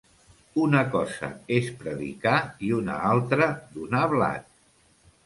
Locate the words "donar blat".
3.77-4.49